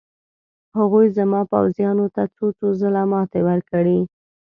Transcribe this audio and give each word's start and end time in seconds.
هغوی 0.77 1.05
زما 1.17 1.41
پوځیانو 1.51 2.05
ته 2.15 2.23
څو 2.35 2.45
څو 2.59 2.67
ځله 2.79 3.03
ماتې 3.11 3.39
ورکړې. 3.47 3.99